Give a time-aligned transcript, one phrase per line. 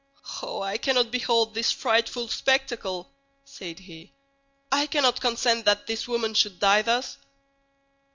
[0.41, 3.11] "Oh, I cannot behold this frightful spectacle!"
[3.45, 4.11] said he.
[4.71, 7.17] "I cannot consent that this woman should die thus!"